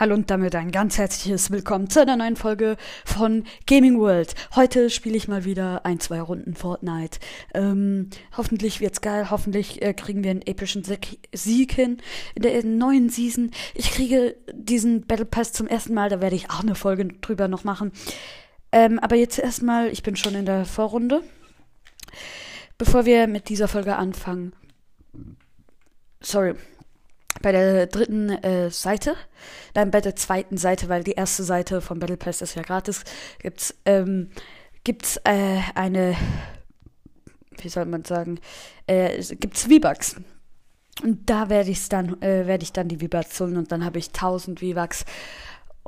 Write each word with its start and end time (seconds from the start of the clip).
Hallo 0.00 0.14
und 0.14 0.30
damit 0.30 0.54
ein 0.54 0.70
ganz 0.70 0.96
herzliches 0.96 1.50
Willkommen 1.50 1.90
zu 1.90 2.00
einer 2.00 2.16
neuen 2.16 2.36
Folge 2.36 2.76
von 3.04 3.42
Gaming 3.66 3.98
World. 3.98 4.36
Heute 4.54 4.90
spiele 4.90 5.16
ich 5.16 5.26
mal 5.26 5.44
wieder 5.44 5.84
ein, 5.84 5.98
zwei 5.98 6.20
Runden 6.20 6.54
Fortnite. 6.54 7.18
Ähm, 7.52 8.08
hoffentlich 8.36 8.80
wird's 8.80 9.00
geil, 9.00 9.28
hoffentlich 9.28 9.82
äh, 9.82 9.94
kriegen 9.94 10.22
wir 10.22 10.30
einen 10.30 10.42
epischen 10.42 10.84
Sieg 10.84 11.72
hin 11.72 12.00
in 12.36 12.42
der 12.42 12.64
neuen 12.64 13.08
Season. 13.08 13.50
Ich 13.74 13.90
kriege 13.90 14.36
diesen 14.52 15.04
Battle 15.04 15.24
Pass 15.24 15.52
zum 15.52 15.66
ersten 15.66 15.94
Mal, 15.94 16.10
da 16.10 16.20
werde 16.20 16.36
ich 16.36 16.48
auch 16.48 16.60
eine 16.60 16.76
Folge 16.76 17.06
drüber 17.06 17.48
noch 17.48 17.64
machen. 17.64 17.90
Ähm, 18.70 19.00
aber 19.00 19.16
jetzt 19.16 19.40
erstmal, 19.40 19.88
ich 19.88 20.04
bin 20.04 20.14
schon 20.14 20.36
in 20.36 20.46
der 20.46 20.64
Vorrunde. 20.64 21.22
Bevor 22.76 23.04
wir 23.04 23.26
mit 23.26 23.48
dieser 23.48 23.66
Folge 23.66 23.96
anfangen. 23.96 24.52
Sorry, 26.20 26.54
bei 27.42 27.52
der 27.52 27.86
dritten 27.86 28.30
äh, 28.30 28.70
Seite, 28.70 29.14
dann 29.74 29.90
bei 29.90 30.00
der 30.00 30.16
zweiten 30.16 30.56
Seite, 30.56 30.88
weil 30.88 31.04
die 31.04 31.12
erste 31.12 31.42
Seite 31.42 31.80
von 31.80 31.98
Battle 31.98 32.16
Pass 32.16 32.42
ist 32.42 32.54
ja 32.54 32.62
gratis, 32.62 33.04
gibt's 33.40 33.74
ähm, 33.84 34.30
gibt's 34.84 35.18
äh, 35.24 35.60
eine, 35.74 36.16
wie 37.60 37.68
soll 37.68 37.84
man 37.84 38.04
sagen, 38.04 38.40
äh, 38.86 39.22
gibt's 39.34 39.64
V-Bucks. 39.64 40.16
Und 41.02 41.30
da 41.30 41.48
werde 41.48 41.70
ich 41.70 41.88
dann, 41.88 42.20
äh, 42.22 42.46
werde 42.46 42.64
ich 42.64 42.72
dann 42.72 42.88
die 42.88 42.98
V-Bucks 42.98 43.38
holen 43.40 43.56
und 43.56 43.70
dann 43.70 43.84
habe 43.84 43.98
ich 43.98 44.08
1000 44.08 44.60
V-Bucks 44.60 45.04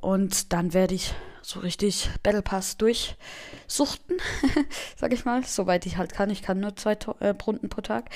und 0.00 0.52
dann 0.52 0.74
werde 0.74 0.94
ich 0.94 1.14
so 1.42 1.60
richtig 1.60 2.10
Battle 2.22 2.42
Pass 2.42 2.76
durchsuchten, 2.76 4.18
sag 4.96 5.12
ich 5.12 5.24
mal, 5.24 5.44
soweit 5.44 5.86
ich 5.86 5.96
halt 5.96 6.12
kann. 6.12 6.30
Ich 6.30 6.42
kann 6.42 6.60
nur 6.60 6.76
zwei 6.76 6.96
äh, 7.20 7.28
Runden 7.46 7.68
pro 7.68 7.80
Tag. 7.80 8.10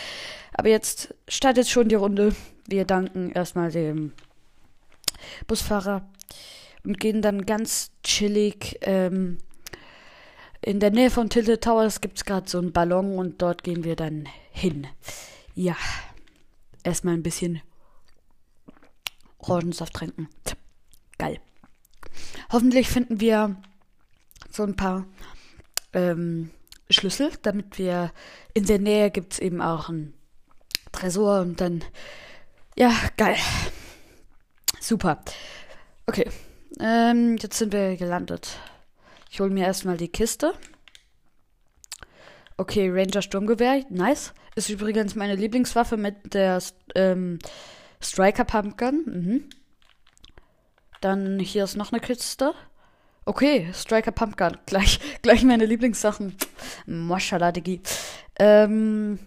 Aber 0.53 0.69
jetzt 0.69 1.15
startet 1.29 1.69
schon 1.69 1.89
die 1.89 1.95
Runde. 1.95 2.35
Wir 2.67 2.85
danken 2.85 3.33
erstmal 3.33 3.71
dem 3.71 4.13
Busfahrer 5.47 6.07
und 6.85 7.01
gehen 7.01 7.23
dann 7.23 7.47
ganz 7.47 7.91
chillig 8.03 8.79
ähm, 8.83 9.39
in 10.67 10.81
der 10.81 10.91
Nähe 10.91 11.11
von 11.11 11.29
Tilted 11.29 11.63
Towers 11.63 12.01
gibt 12.01 12.17
es 12.17 12.25
gerade 12.25 12.49
so 12.49 12.57
einen 12.57 12.73
Ballon 12.73 13.19
und 13.19 13.43
dort 13.43 13.65
gehen 13.65 13.85
wir 13.85 13.97
dann 13.97 14.27
hin. 14.51 14.87
Ja, 15.55 15.77
erstmal 16.83 17.13
ein 17.15 17.23
bisschen 17.23 17.61
Orangensaft 19.39 19.93
trinken. 19.93 20.31
Geil. 21.19 21.39
Hoffentlich 22.55 22.89
finden 22.89 23.21
wir 23.21 23.57
so 24.49 24.63
ein 24.63 24.77
paar 24.77 25.07
ähm, 25.93 26.51
Schlüssel, 26.89 27.33
damit 27.43 27.79
wir 27.79 28.13
in 28.53 28.65
der 28.65 28.79
Nähe 28.79 29.11
gibt 29.11 29.33
es 29.33 29.39
eben 29.41 29.61
auch 29.61 29.89
ein 29.89 30.15
Tresor 30.93 31.41
und 31.41 31.61
dann 31.61 31.83
ja 32.77 32.93
geil, 33.17 33.35
super. 34.79 35.21
Okay, 36.07 36.31
ähm, 36.79 37.39
jetzt 37.39 37.59
sind 37.59 37.73
wir 37.73 37.97
gelandet. 37.97 38.57
Ich 39.33 39.41
hole 39.41 39.51
mir 39.51 39.65
erstmal 39.65 39.97
die 39.97 40.07
Kiste. 40.07 40.55
Okay, 42.57 42.89
Ranger 42.89 43.23
Sturmgewehr, 43.23 43.85
nice. 43.91 44.33
Ist 44.55 44.71
übrigens 44.71 45.17
meine 45.17 45.35
Lieblingswaffe 45.35 45.97
mit 45.97 46.35
der 46.35 46.63
ähm, 46.95 47.41
Striker 48.01 48.45
Pumpgun. 48.45 49.03
Mhm. 49.07 49.49
Dann 51.05 51.39
hier 51.39 51.65
ist 51.65 51.77
noch 51.77 51.93
eine 51.93 52.01
Kiste. 52.01 52.55
Okay, 53.27 53.69
Striker 53.75 54.11
Pumpgun. 54.11 54.57
Gleich, 54.67 54.99
gleich 55.21 55.43
meine 55.45 55.67
Lieblingssachen. 55.67 56.35
Mashallah, 56.87 57.53
Digi. 57.53 57.83
Ähm, 58.39 59.19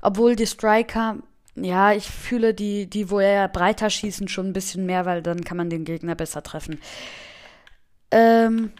obwohl 0.00 0.36
die 0.36 0.46
Striker, 0.46 1.16
ja, 1.56 1.92
ich 1.92 2.08
fühle 2.08 2.54
die, 2.54 2.88
die, 2.88 3.10
wo 3.10 3.18
er 3.18 3.48
breiter 3.48 3.90
schießen, 3.90 4.28
schon 4.28 4.46
ein 4.46 4.52
bisschen 4.52 4.86
mehr, 4.86 5.06
weil 5.06 5.22
dann 5.22 5.42
kann 5.42 5.56
man 5.56 5.70
den 5.70 5.84
Gegner 5.84 6.14
besser 6.14 6.44
treffen. 6.44 6.80
Ähm, 8.12 8.72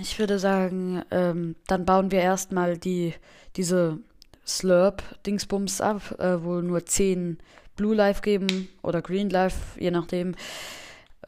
ich 0.00 0.20
würde 0.20 0.38
sagen, 0.38 1.02
ähm, 1.10 1.56
dann 1.66 1.84
bauen 1.84 2.12
wir 2.12 2.20
erstmal 2.20 2.78
die, 2.78 3.12
diese 3.56 3.98
Slurp-Dingsbums 4.46 5.80
ab, 5.80 6.14
äh, 6.20 6.44
wo 6.44 6.60
nur 6.60 6.86
10 6.86 7.38
Blue 7.74 7.96
Life 7.96 8.22
geben 8.22 8.68
oder 8.82 9.02
Green 9.02 9.30
Life, 9.30 9.80
je 9.80 9.90
nachdem 9.90 10.36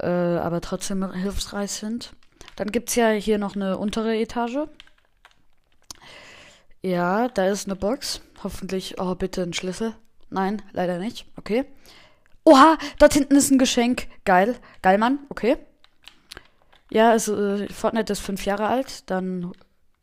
äh, 0.01 0.07
aber 0.07 0.61
trotzdem 0.61 1.13
hilfsreich 1.13 1.71
sind. 1.71 2.13
Dann 2.57 2.73
gibt 2.73 2.89
es 2.89 2.97
ja 2.97 3.11
hier 3.11 3.39
noch 3.39 3.55
eine 3.55 3.79
untere 3.79 4.17
Etage. 4.17 4.69
Ja, 6.83 7.29
da 7.29 7.49
ist 7.49 7.67
eine 7.67 7.77
Box. 7.77 8.21
Hoffentlich, 8.43 9.01
oh, 9.01 9.15
bitte 9.15 9.43
ein 9.43 9.53
Schlüssel. 9.53 9.95
Nein, 10.31 10.63
leider 10.73 10.99
nicht. 10.99 11.27
Okay. 11.37 11.65
Oha, 12.45 12.79
dort 12.99 13.15
hinten 13.15 13.37
ist 13.37 13.51
ein 13.51 13.59
Geschenk. 13.59 14.07
Geil. 14.25 14.57
Geil, 14.83 14.99
Mann. 14.99 15.19
Okay. 15.29 15.57
Ja, 16.91 17.11
also 17.11 17.37
äh, 17.37 17.69
Fortnite 17.73 18.13
ist 18.13 18.21
fünf 18.21 18.45
Jahre 18.45 18.69
alt. 18.69 19.11
Dann. 19.11 19.53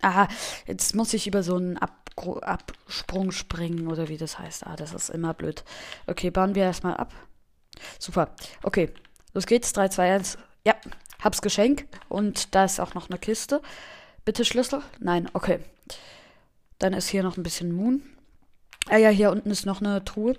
Aha, 0.02 0.28
jetzt 0.68 0.96
muss 0.96 1.14
ich 1.14 1.28
über 1.28 1.44
so 1.44 1.56
einen 1.56 1.78
Ab 1.78 2.06
Absprung 2.18 3.32
springen 3.32 3.88
oder 3.88 4.08
wie 4.08 4.18
das 4.18 4.40
heißt. 4.40 4.66
Ah, 4.66 4.78
das 4.78 4.94
ist 4.94 5.10
immer 5.10 5.34
blöd. 5.34 5.66
Okay, 6.08 6.30
bauen 6.32 6.56
wir 6.56 6.64
erstmal 6.64 6.96
ab. 6.96 7.14
Super. 8.00 8.34
Okay, 8.64 8.94
Los 9.36 9.48
geht's, 9.48 9.74
3, 9.74 9.90
2, 9.90 10.14
1. 10.14 10.38
Ja, 10.66 10.76
hab's 11.22 11.42
Geschenk. 11.42 11.88
Und 12.08 12.56
da 12.56 12.64
ist 12.64 12.80
auch 12.80 12.94
noch 12.94 13.10
eine 13.10 13.20
Kiste. 13.20 13.62
Bitte 14.24 14.46
Schlüssel? 14.46 14.82
Nein, 15.00 15.30
okay. 15.34 15.60
Dann 16.80 16.94
ist 16.94 17.10
hier 17.10 17.22
noch 17.22 17.36
ein 17.36 17.44
bisschen 17.44 17.76
Moon. 17.76 18.02
Ah 18.88 18.96
ja, 18.96 19.10
hier 19.10 19.32
unten 19.32 19.52
ist 19.52 19.66
noch 19.66 19.82
eine 19.82 20.06
Truhe. 20.06 20.38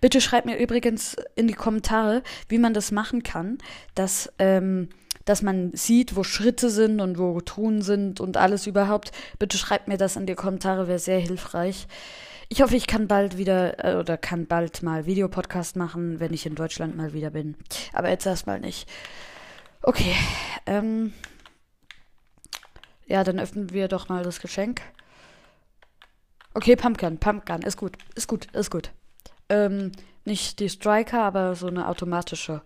Bitte 0.00 0.20
schreibt 0.20 0.46
mir 0.46 0.58
übrigens 0.58 1.16
in 1.36 1.46
die 1.46 1.54
Kommentare, 1.54 2.24
wie 2.48 2.58
man 2.58 2.74
das 2.74 2.90
machen 2.90 3.22
kann, 3.22 3.58
dass, 3.94 4.32
ähm, 4.40 4.88
dass 5.24 5.42
man 5.42 5.72
sieht, 5.74 6.16
wo 6.16 6.24
Schritte 6.24 6.70
sind 6.70 7.00
und 7.00 7.18
wo 7.18 7.40
Truhen 7.40 7.82
sind 7.82 8.18
und 8.18 8.36
alles 8.36 8.66
überhaupt. 8.66 9.12
Bitte 9.38 9.58
schreibt 9.58 9.86
mir 9.86 9.96
das 9.96 10.16
in 10.16 10.26
die 10.26 10.34
Kommentare, 10.34 10.88
wäre 10.88 10.98
sehr 10.98 11.20
hilfreich. 11.20 11.86
Ich 12.50 12.62
hoffe, 12.62 12.76
ich 12.76 12.86
kann 12.86 13.08
bald 13.08 13.36
wieder 13.36 13.84
äh, 13.84 13.96
oder 13.96 14.16
kann 14.16 14.46
bald 14.46 14.82
mal 14.82 15.04
Videopodcast 15.04 15.76
machen, 15.76 16.18
wenn 16.18 16.32
ich 16.32 16.46
in 16.46 16.54
Deutschland 16.54 16.96
mal 16.96 17.12
wieder 17.12 17.30
bin. 17.30 17.56
Aber 17.92 18.08
jetzt 18.08 18.26
erstmal 18.26 18.58
nicht. 18.58 18.88
Okay. 19.82 20.14
Ähm, 20.64 21.12
ja, 23.06 23.22
dann 23.22 23.38
öffnen 23.38 23.70
wir 23.70 23.88
doch 23.88 24.08
mal 24.08 24.22
das 24.22 24.40
Geschenk. 24.40 24.80
Okay, 26.54 26.74
Pumpkin, 26.74 27.18
Pumpkin, 27.18 27.62
ist 27.62 27.76
gut, 27.76 27.98
ist 28.14 28.28
gut, 28.28 28.46
ist 28.54 28.70
gut. 28.70 28.90
Ähm, 29.50 29.92
nicht 30.24 30.58
die 30.58 30.68
Striker, 30.70 31.22
aber 31.22 31.54
so 31.54 31.66
eine 31.66 31.86
automatische. 31.86 32.62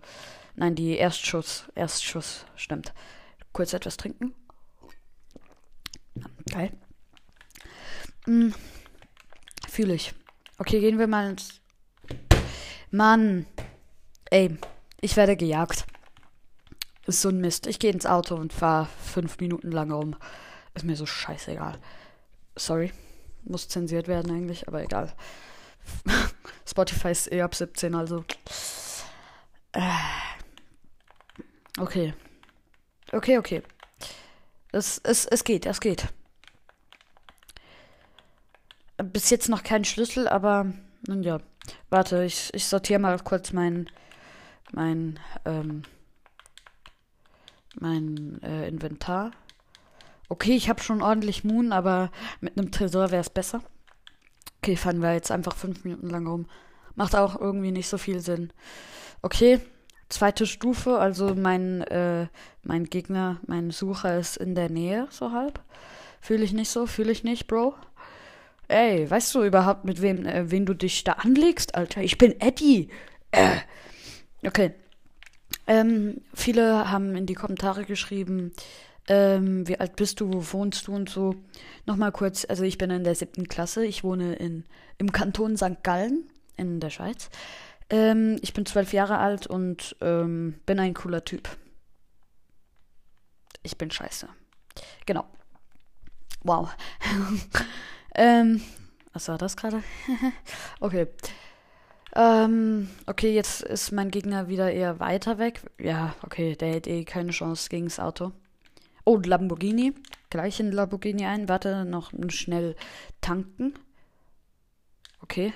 Nein, 0.55 0.75
die 0.75 0.97
Erstschuss, 0.97 1.65
Erstschuss, 1.75 2.45
stimmt. 2.55 2.93
Kurz 3.51 3.73
etwas 3.73 3.97
trinken. 3.97 4.33
Geil. 6.51 6.71
Mm. 8.25 8.51
Fühle 9.73 9.95
ich. 9.95 10.13
Okay, 10.59 10.79
gehen 10.81 10.99
wir 10.99 11.07
mal 11.07 11.31
ins. 11.31 11.59
Mann. 12.91 13.47
Ey, 14.29 14.55
ich 15.01 15.17
werde 15.17 15.35
gejagt. 15.35 15.87
Ist 17.07 17.23
so 17.23 17.29
ein 17.29 17.41
Mist. 17.41 17.65
Ich 17.65 17.79
gehe 17.79 17.91
ins 17.91 18.05
Auto 18.05 18.35
und 18.35 18.53
fahre 18.53 18.87
fünf 19.03 19.39
Minuten 19.39 19.71
lang 19.71 19.91
rum. 19.91 20.15
Ist 20.75 20.85
mir 20.85 20.95
so 20.95 21.07
scheißegal. 21.07 21.79
Sorry. 22.55 22.91
Muss 23.45 23.67
zensiert 23.67 24.07
werden 24.07 24.31
eigentlich, 24.31 24.67
aber 24.67 24.83
egal. 24.83 25.11
Spotify 26.67 27.09
ist 27.09 27.31
eh 27.31 27.41
ab 27.41 27.55
17, 27.55 27.95
also. 27.95 28.25
Äh. 29.71 29.81
Okay. 31.79 32.13
Okay, 33.11 33.39
okay. 33.39 33.63
Es, 34.71 34.99
es, 34.99 35.25
es 35.25 35.43
geht, 35.43 35.65
es 35.65 35.79
geht 35.79 36.13
bis 38.97 39.29
jetzt 39.29 39.49
noch 39.49 39.63
keinen 39.63 39.85
Schlüssel, 39.85 40.27
aber 40.27 40.73
nun 41.07 41.23
ja. 41.23 41.39
Warte, 41.89 42.23
ich, 42.23 42.49
ich 42.53 42.65
sortiere 42.65 42.99
mal 42.99 43.17
kurz 43.19 43.53
mein 43.53 43.89
mein 44.71 45.19
ähm, 45.45 45.83
mein 47.79 48.41
äh, 48.43 48.67
Inventar. 48.67 49.31
Okay, 50.29 50.55
ich 50.55 50.69
habe 50.69 50.81
schon 50.81 51.01
ordentlich 51.01 51.43
Moon, 51.43 51.71
aber 51.71 52.11
mit 52.41 52.57
einem 52.57 52.71
Tresor 52.71 53.11
wäre 53.11 53.21
es 53.21 53.29
besser. 53.29 53.61
Okay, 54.61 54.75
fahren 54.75 55.01
wir 55.01 55.13
jetzt 55.13 55.31
einfach 55.31 55.55
fünf 55.55 55.83
Minuten 55.83 56.09
lang 56.09 56.25
rum. 56.27 56.47
Macht 56.95 57.15
auch 57.15 57.39
irgendwie 57.39 57.71
nicht 57.71 57.89
so 57.89 57.97
viel 57.97 58.19
Sinn. 58.19 58.53
Okay, 59.21 59.59
zweite 60.09 60.45
Stufe, 60.45 60.99
also 60.99 61.35
mein, 61.35 61.81
äh, 61.81 62.27
mein 62.61 62.85
Gegner, 62.85 63.39
mein 63.47 63.71
Sucher 63.71 64.17
ist 64.17 64.37
in 64.37 64.55
der 64.55 64.69
Nähe, 64.69 65.07
so 65.09 65.31
halb. 65.31 65.61
Fühle 66.21 66.43
ich 66.43 66.53
nicht 66.53 66.69
so, 66.69 66.85
fühle 66.85 67.11
ich 67.11 67.23
nicht, 67.23 67.47
Bro. 67.47 67.75
Ey, 68.67 69.09
weißt 69.09 69.35
du 69.35 69.43
überhaupt, 69.43 69.85
mit 69.85 70.01
wem, 70.01 70.25
äh, 70.25 70.49
wen 70.49 70.65
du 70.65 70.73
dich 70.73 71.03
da 71.03 71.13
anlegst, 71.13 71.75
Alter? 71.75 72.01
Ich 72.01 72.17
bin 72.17 72.39
Eddie. 72.39 72.89
Äh. 73.31 73.57
Okay. 74.45 74.73
Ähm, 75.67 76.21
viele 76.33 76.89
haben 76.91 77.15
in 77.15 77.25
die 77.25 77.35
Kommentare 77.35 77.85
geschrieben, 77.85 78.51
ähm, 79.07 79.67
wie 79.67 79.79
alt 79.79 79.95
bist 79.95 80.19
du, 80.19 80.31
wo 80.31 80.53
wohnst 80.53 80.87
du 80.87 80.95
und 80.95 81.09
so. 81.09 81.35
Nochmal 81.85 82.11
kurz, 82.11 82.45
also 82.47 82.63
ich 82.63 82.77
bin 82.77 82.89
in 82.89 83.03
der 83.03 83.15
siebten 83.15 83.47
Klasse, 83.47 83.85
ich 83.85 84.03
wohne 84.03 84.35
in, 84.35 84.65
im 84.97 85.11
Kanton 85.11 85.57
St. 85.57 85.83
Gallen 85.83 86.29
in 86.57 86.79
der 86.79 86.89
Schweiz. 86.89 87.29
Ähm, 87.89 88.37
ich 88.41 88.53
bin 88.53 88.65
zwölf 88.65 88.93
Jahre 88.93 89.17
alt 89.17 89.47
und 89.47 89.95
ähm, 90.01 90.55
bin 90.65 90.79
ein 90.79 90.93
cooler 90.93 91.23
Typ. 91.23 91.49
Ich 93.61 93.77
bin 93.77 93.91
scheiße. 93.91 94.27
Genau. 95.05 95.25
Wow. 96.43 96.69
ähm, 98.15 98.61
was 99.13 99.27
war 99.27 99.37
das 99.37 99.57
gerade? 99.57 99.83
okay. 100.79 101.07
Ähm, 102.15 102.89
okay, 103.07 103.33
jetzt 103.33 103.61
ist 103.61 103.91
mein 103.91 104.11
Gegner 104.11 104.47
wieder 104.47 104.71
eher 104.71 104.99
weiter 104.99 105.39
weg. 105.39 105.61
Ja, 105.79 106.15
okay, 106.21 106.55
der 106.55 106.73
hätte 106.73 106.89
eh 106.89 107.05
keine 107.05 107.31
Chance 107.31 107.69
gegen 107.69 107.85
das 107.85 107.99
Auto. 107.99 108.31
Oh, 109.05 109.17
Lamborghini. 109.17 109.93
Gleich 110.29 110.59
in 110.59 110.71
Lamborghini 110.71 111.25
ein. 111.25 111.49
Warte, 111.49 111.85
noch 111.85 112.11
schnell 112.29 112.75
tanken. 113.21 113.73
Okay. 115.21 115.53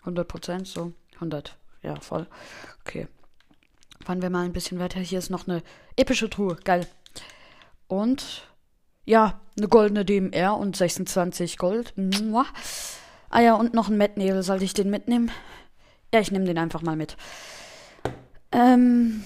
100 0.00 0.28
Prozent, 0.28 0.66
so. 0.66 0.92
100. 1.14 1.56
Ja, 1.82 1.98
voll. 2.00 2.26
Okay. 2.80 3.08
Fahren 4.04 4.22
wir 4.22 4.30
mal 4.30 4.44
ein 4.44 4.52
bisschen 4.52 4.78
weiter. 4.78 5.00
Hier 5.00 5.18
ist 5.18 5.30
noch 5.30 5.48
eine 5.48 5.62
epische 5.96 6.28
Truhe. 6.28 6.56
Geil. 6.56 6.86
Und 7.88 8.46
ja, 9.04 9.40
eine 9.56 9.68
goldene 9.68 10.04
DMR 10.04 10.56
und 10.56 10.76
26 10.76 11.58
Gold. 11.58 11.92
Mua. 11.96 12.46
Ah 13.30 13.40
ja, 13.40 13.54
und 13.54 13.74
noch 13.74 13.88
ein 13.88 13.96
Mettnebel. 13.96 14.42
Soll 14.42 14.62
ich 14.62 14.74
den 14.74 14.90
mitnehmen? 14.90 15.30
Ja, 16.12 16.20
ich 16.20 16.30
nehme 16.30 16.44
den 16.44 16.58
einfach 16.58 16.82
mal 16.82 16.96
mit. 16.96 17.16
Ähm. 18.52 19.24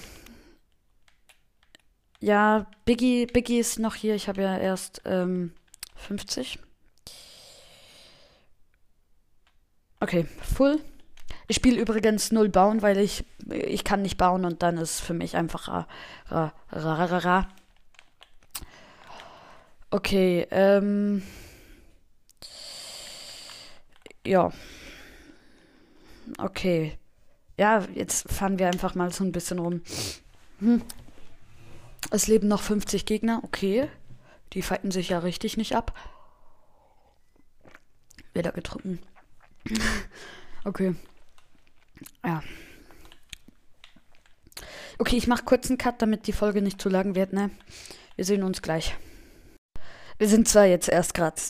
Ja, 2.19 2.67
Biggie, 2.85 3.27
Biggie 3.27 3.59
ist 3.59 3.79
noch 3.79 3.95
hier. 3.95 4.15
Ich 4.15 4.27
habe 4.27 4.41
ja 4.41 4.57
erst 4.57 5.01
ähm, 5.05 5.53
50. 5.95 6.59
Okay, 10.01 10.25
full. 10.41 10.81
Ich 11.47 11.57
spiele 11.57 11.79
übrigens 11.79 12.31
null 12.31 12.49
bauen, 12.49 12.81
weil 12.81 12.97
ich 12.97 13.25
ich 13.49 13.83
kann 13.83 14.01
nicht 14.01 14.17
bauen 14.17 14.45
und 14.45 14.61
dann 14.61 14.77
ist 14.77 14.99
für 14.99 15.13
mich 15.13 15.35
einfach 15.35 15.67
ra, 15.67 15.87
ra, 16.27 16.53
ra, 16.71 17.05
ra, 17.05 17.17
ra. 17.17 17.47
Okay, 19.91 20.47
ähm. 20.51 21.23
Ja. 24.25 24.51
Okay. 26.37 26.97
Ja, 27.57 27.85
jetzt 27.93 28.31
fahren 28.31 28.59
wir 28.59 28.67
einfach 28.67 28.95
mal 28.95 29.11
so 29.11 29.23
ein 29.23 29.31
bisschen 29.31 29.59
rum. 29.59 29.81
Hm. 30.59 30.81
Es 32.11 32.27
leben 32.27 32.47
noch 32.47 32.61
50 32.61 33.05
Gegner. 33.05 33.41
Okay. 33.43 33.89
Die 34.53 34.61
fighten 34.61 34.91
sich 34.91 35.09
ja 35.09 35.19
richtig 35.19 35.57
nicht 35.57 35.75
ab. 35.75 35.93
Wieder 38.33 38.51
getrunken. 38.51 38.99
okay. 40.65 40.95
Ja. 42.23 42.43
Okay, 44.99 45.17
ich 45.17 45.27
mache 45.27 45.43
kurz 45.43 45.69
einen 45.69 45.77
Cut, 45.77 46.01
damit 46.01 46.27
die 46.27 46.33
Folge 46.33 46.61
nicht 46.61 46.81
zu 46.81 46.89
lang 46.89 47.15
wird, 47.15 47.33
ne? 47.33 47.51
Wir 48.15 48.25
sehen 48.25 48.43
uns 48.43 48.61
gleich. 48.61 48.95
Wir 50.19 50.27
sind 50.27 50.49
zwar 50.49 50.65
jetzt 50.65 50.89
erst 50.89 51.13
gerade, 51.13 51.41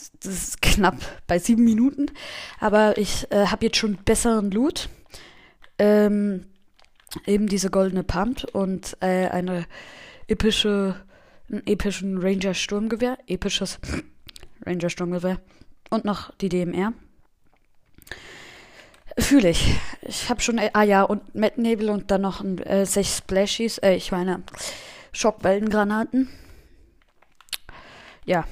knapp 0.62 0.96
bei 1.26 1.40
sieben 1.40 1.64
Minuten, 1.64 2.06
aber 2.60 2.96
ich 2.98 3.30
äh, 3.30 3.46
habe 3.46 3.66
jetzt 3.66 3.76
schon 3.76 3.96
besseren 3.96 4.52
Loot. 4.52 4.88
Ähm, 5.78 6.46
eben 7.26 7.48
diese 7.48 7.68
goldene 7.68 8.04
Pump 8.04 8.44
und 8.52 8.96
äh, 9.00 9.26
eine 9.26 9.66
epische, 10.28 10.94
einen 11.50 11.66
epischen 11.66 12.18
Ranger 12.18 12.54
Sturmgewehr, 12.54 13.18
episches 13.26 13.80
Ranger 14.64 14.88
Sturmgewehr 14.88 15.40
und 15.90 16.04
noch 16.04 16.32
die 16.36 16.48
DMR. 16.48 16.92
Fühle 19.18 19.50
ich. 19.50 19.74
Ich 20.02 20.30
habe 20.30 20.40
schon, 20.40 20.58
äh, 20.58 20.70
ah 20.74 20.84
ja, 20.84 21.02
und 21.02 21.34
Mettnebel 21.34 21.90
und 21.90 22.12
dann 22.12 22.20
noch 22.20 22.40
ein, 22.40 22.58
äh, 22.58 22.86
sechs 22.86 23.18
Splashies, 23.18 23.78
äh, 23.78 23.94
ich 23.94 24.12
meine 24.12 24.44
Schockwellengranaten. 25.10 26.28
Ja. 28.24 28.44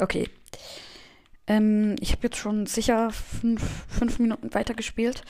Okay. 0.00 0.28
Ähm, 1.46 1.96
ich 2.00 2.12
habe 2.12 2.22
jetzt 2.24 2.36
schon 2.36 2.66
sicher 2.66 3.10
fünf, 3.10 3.62
fünf 3.88 4.18
Minuten 4.18 4.54
weitergespielt. 4.54 5.22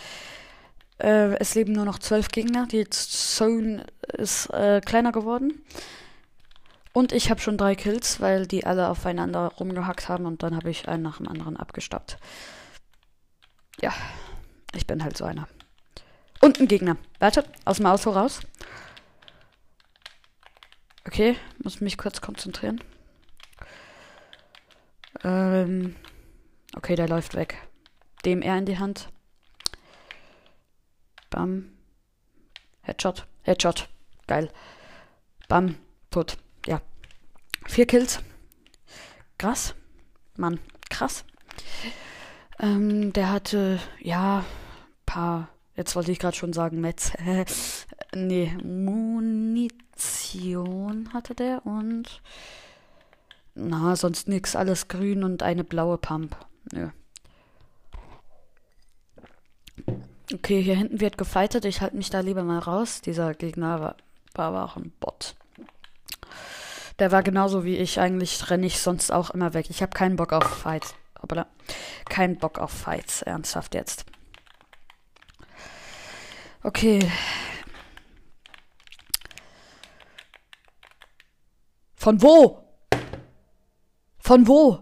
Äh, 0.98 1.36
es 1.38 1.54
leben 1.54 1.72
nur 1.72 1.84
noch 1.84 1.98
zwölf 1.98 2.28
Gegner. 2.28 2.66
Die 2.66 2.88
Zone 2.88 3.84
ist 4.12 4.46
äh, 4.50 4.80
kleiner 4.80 5.12
geworden. 5.12 5.64
Und 6.92 7.12
ich 7.12 7.28
habe 7.28 7.40
schon 7.40 7.58
drei 7.58 7.74
Kills, 7.74 8.20
weil 8.20 8.46
die 8.46 8.64
alle 8.64 8.88
aufeinander 8.88 9.48
rumgehackt 9.58 10.08
haben 10.08 10.26
und 10.26 10.44
dann 10.44 10.54
habe 10.54 10.70
ich 10.70 10.86
einen 10.86 11.02
nach 11.02 11.16
dem 11.16 11.26
anderen 11.26 11.56
abgestoppt. 11.56 12.18
Ja, 13.80 13.92
ich 14.76 14.86
bin 14.86 15.02
halt 15.02 15.16
so 15.16 15.24
einer. 15.24 15.48
Und 16.40 16.60
ein 16.60 16.68
Gegner. 16.68 16.96
Warte, 17.18 17.44
aus 17.64 17.78
dem 17.78 17.86
Auto 17.86 18.10
raus. 18.10 18.40
Okay, 21.04 21.36
muss 21.64 21.80
mich 21.80 21.98
kurz 21.98 22.20
konzentrieren. 22.20 22.80
Ähm, 25.24 25.96
okay, 26.76 26.94
der 26.94 27.08
läuft 27.08 27.34
weg. 27.34 27.56
DMR 28.24 28.58
in 28.58 28.66
die 28.66 28.78
Hand. 28.78 29.08
Bam. 31.30 31.72
Headshot. 32.82 33.26
Headshot. 33.42 33.88
Geil. 34.26 34.50
Bam. 35.48 35.76
Tot. 36.10 36.36
Ja. 36.66 36.80
Vier 37.66 37.86
Kills. 37.86 38.20
Krass. 39.38 39.74
Mann. 40.36 40.60
Krass. 40.90 41.24
Ähm, 42.58 43.12
der 43.12 43.30
hatte, 43.32 43.80
ja, 44.00 44.44
paar, 45.06 45.48
jetzt 45.74 45.96
wollte 45.96 46.12
ich 46.12 46.18
gerade 46.18 46.36
schon 46.36 46.52
sagen, 46.52 46.80
Metz. 46.80 47.12
nee, 48.14 48.52
Munition 48.62 49.82
hatte 51.12 51.34
der 51.34 51.66
und 51.66 52.22
na, 53.54 53.94
sonst 53.96 54.28
nix, 54.28 54.56
alles 54.56 54.88
grün 54.88 55.22
und 55.22 55.42
eine 55.42 55.64
blaue 55.64 55.98
Pump. 55.98 56.36
Nö. 56.72 56.90
Okay, 60.32 60.62
hier 60.62 60.76
hinten 60.76 61.00
wird 61.00 61.18
gefightet. 61.18 61.64
Ich 61.64 61.80
halte 61.80 61.96
mich 61.96 62.10
da 62.10 62.20
lieber 62.20 62.42
mal 62.42 62.58
raus. 62.58 63.00
Dieser 63.00 63.34
Gegner 63.34 63.80
war, 63.80 63.96
war 64.34 64.46
aber 64.46 64.64
auch 64.64 64.76
ein 64.76 64.90
Bot. 64.98 65.36
Der 66.98 67.12
war 67.12 67.22
genauso 67.22 67.64
wie 67.64 67.76
ich. 67.76 68.00
Eigentlich 68.00 68.50
renne 68.50 68.66
ich 68.66 68.80
sonst 68.80 69.12
auch 69.12 69.30
immer 69.30 69.54
weg. 69.54 69.66
Ich 69.68 69.82
habe 69.82 69.92
keinen 69.92 70.16
Bock 70.16 70.32
auf 70.32 70.44
Fights. 70.44 70.94
Hoppala. 71.22 71.46
Keinen 72.08 72.38
Bock 72.38 72.58
auf 72.58 72.70
Fights. 72.70 73.22
Ernsthaft 73.22 73.74
jetzt. 73.74 74.06
Okay. 76.62 77.00
Von 81.96 82.22
wo? 82.22 82.63
Von 84.24 84.48
wo? 84.48 84.78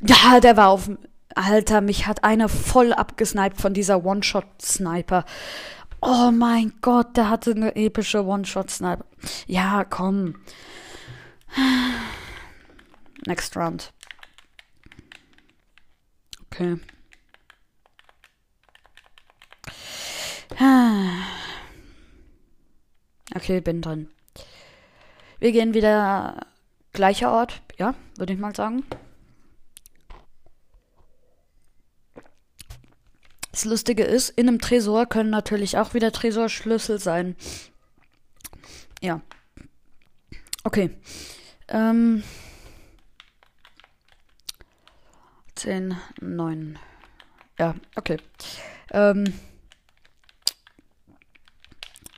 Ja, 0.00 0.40
der 0.40 0.56
war 0.56 0.70
auf. 0.70 0.90
Alter, 1.34 1.82
mich 1.82 2.06
hat 2.06 2.24
einer 2.24 2.48
voll 2.48 2.94
abgesniped 2.94 3.60
von 3.60 3.74
dieser 3.74 4.02
One-Shot-Sniper. 4.02 5.26
Oh 6.00 6.30
mein 6.30 6.72
Gott, 6.80 7.18
der 7.18 7.28
hatte 7.28 7.50
eine 7.50 7.76
epische 7.76 8.24
One-Shot-Sniper. 8.24 9.04
Ja, 9.46 9.84
komm. 9.84 10.36
Next 13.26 13.54
round. 13.58 13.92
Okay. 16.46 16.78
Okay, 23.34 23.60
bin 23.60 23.82
drin. 23.82 24.08
Wir 25.40 25.52
gehen 25.52 25.74
wieder 25.74 26.46
gleicher 26.96 27.30
Ort, 27.30 27.62
ja, 27.78 27.94
würde 28.16 28.32
ich 28.32 28.38
mal 28.40 28.56
sagen. 28.56 28.82
Das 33.52 33.64
Lustige 33.64 34.02
ist, 34.02 34.30
in 34.30 34.48
einem 34.48 34.60
Tresor 34.60 35.06
können 35.06 35.30
natürlich 35.30 35.78
auch 35.78 35.94
wieder 35.94 36.10
Tresorschlüssel 36.10 36.98
sein. 36.98 37.36
Ja. 39.00 39.20
Okay. 40.64 40.90
Ähm. 41.68 42.22
10, 45.54 45.96
9. 46.20 46.78
Ja, 47.58 47.74
okay. 47.94 48.18
Ähm. 48.90 49.32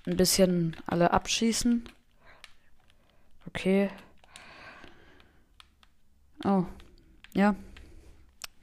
Ein 0.07 0.17
bisschen 0.17 0.77
alle 0.87 1.13
abschießen. 1.13 1.89
Okay. 3.47 3.91
Oh. 6.45 6.65
Ja. 7.35 7.55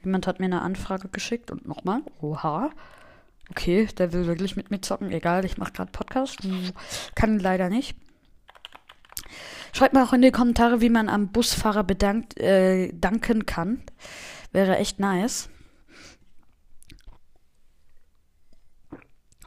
Jemand 0.04 0.26
hat 0.26 0.40
mir 0.40 0.46
eine 0.46 0.62
Anfrage 0.62 1.08
geschickt 1.08 1.50
und 1.50 1.66
nochmal. 1.66 2.02
Oha. 2.20 2.70
Okay, 3.50 3.86
der 3.86 4.12
will 4.12 4.26
wirklich 4.26 4.56
mit 4.56 4.70
mir 4.70 4.80
zocken. 4.80 5.10
Egal, 5.10 5.44
ich 5.44 5.56
mache 5.56 5.72
gerade 5.72 5.92
Podcast. 5.92 6.38
Kann 7.14 7.38
leider 7.38 7.68
nicht. 7.68 7.96
Schreibt 9.72 9.94
mal 9.94 10.04
auch 10.04 10.12
in 10.12 10.22
die 10.22 10.30
Kommentare, 10.30 10.80
wie 10.80 10.88
man 10.88 11.08
am 11.08 11.32
Busfahrer 11.32 11.84
bedankt, 11.84 12.38
äh, 12.38 12.92
danken 12.92 13.46
kann. 13.46 13.82
Wäre 14.52 14.78
echt 14.78 14.98
nice. 15.00 15.48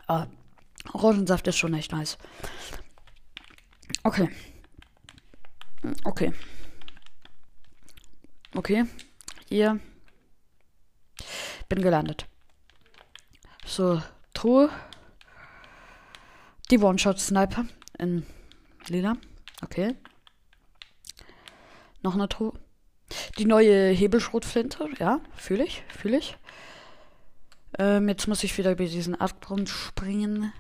Aber 0.06 0.28
Orangensaft 0.94 1.48
ist 1.48 1.58
schon 1.58 1.74
echt 1.74 1.92
nice. 1.92 2.18
Okay. 4.04 4.30
Okay. 6.04 6.34
Okay. 8.56 8.86
Hier. 9.48 9.80
Bin 11.68 11.82
gelandet. 11.82 12.26
So, 13.66 14.02
Truhe. 14.34 14.70
Die 16.72 16.80
One-Shot-Sniper 16.80 17.66
in 17.98 18.26
lila. 18.88 19.18
Okay. 19.64 19.96
Noch 22.02 22.16
eine 22.16 22.30
Truhe. 22.30 22.54
Die 23.38 23.46
neue 23.46 23.90
Hebelschrotflinte. 23.90 24.88
Ja, 25.00 25.20
fühle 25.36 25.66
ich, 25.66 25.84
fühle 25.90 26.18
ich. 26.18 26.38
Ähm, 27.78 28.08
jetzt 28.10 28.28
muss 28.28 28.44
ich 28.44 28.58
wieder 28.58 28.72
über 28.72 28.86
diesen 28.86 29.16
Abgrund 29.16 29.70
springen, 29.70 30.54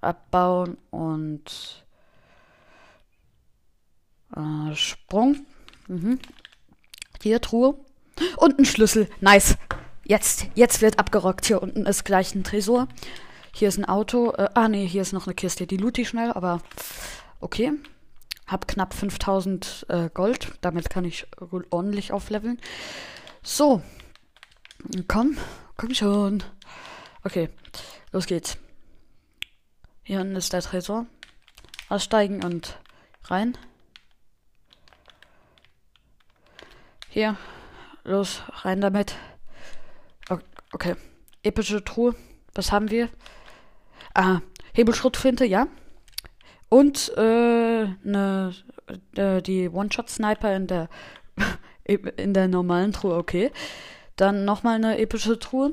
abbauen 0.00 0.78
und 0.90 1.84
äh, 4.34 4.74
Sprung. 4.74 5.46
Mhm. 5.88 6.18
Hier, 7.22 7.40
Truhe. 7.40 7.76
Und 8.36 8.58
ein 8.58 8.64
Schlüssel. 8.64 9.08
Nice. 9.20 9.56
Jetzt, 10.04 10.46
jetzt 10.54 10.82
wird 10.82 10.98
abgerockt. 10.98 11.46
Hier 11.46 11.62
unten 11.62 11.84
ist 11.86 12.04
gleich 12.04 12.34
ein 12.34 12.44
Tresor. 12.44 12.88
Hier 13.52 13.68
ist 13.68 13.78
ein 13.78 13.84
Auto. 13.84 14.32
Äh, 14.32 14.48
ah, 14.54 14.68
nee, 14.68 14.86
hier 14.86 15.02
ist 15.02 15.12
noch 15.12 15.26
eine 15.26 15.34
Kiste. 15.34 15.66
Die 15.66 15.76
loot 15.76 15.98
ich 15.98 16.08
schnell, 16.08 16.30
aber 16.32 16.60
okay. 17.40 17.72
Hab 18.46 18.68
knapp 18.68 18.94
5000 18.94 19.86
äh, 19.88 20.10
Gold. 20.12 20.52
Damit 20.60 20.90
kann 20.90 21.04
ich 21.04 21.26
ordentlich 21.70 22.12
aufleveln. 22.12 22.60
So. 23.42 23.82
Komm, 25.08 25.36
komm 25.76 25.94
schon. 25.94 26.42
Okay, 27.24 27.48
los 28.12 28.26
geht's. 28.26 28.56
Hier 30.04 30.20
unten 30.20 30.36
ist 30.36 30.52
der 30.52 30.62
Tresor. 30.62 31.06
Aussteigen 31.88 32.44
und 32.44 32.78
rein. 33.24 33.58
Hier, 37.16 37.34
los, 38.04 38.42
rein 38.56 38.82
damit. 38.82 39.14
Okay, 40.70 40.96
epische 41.42 41.82
Truhe. 41.82 42.14
Was 42.54 42.72
haben 42.72 42.90
wir? 42.90 43.08
Ah, 44.12 44.40
Hebelschrotflinte, 44.74 45.46
ja. 45.46 45.66
Und 46.68 47.10
äh, 47.16 47.86
ne, 48.02 48.54
äh, 49.14 49.40
die 49.40 49.70
One-Shot-Sniper 49.70 50.54
in 50.54 50.66
der 50.66 50.90
in 51.84 52.34
der 52.34 52.48
normalen 52.48 52.92
Truhe, 52.92 53.16
okay. 53.16 53.50
Dann 54.16 54.44
nochmal 54.44 54.74
eine 54.74 54.98
epische 54.98 55.38
Truhe. 55.38 55.72